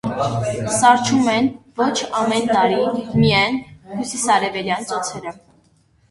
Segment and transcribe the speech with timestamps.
[0.75, 1.49] Սառչում են
[1.81, 1.91] (ոչ
[2.21, 2.79] ամեն տարի)
[3.19, 3.59] միայն
[3.91, 5.35] հյուսիսարևելյան ծոցերը։